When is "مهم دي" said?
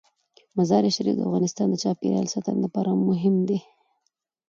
3.07-3.59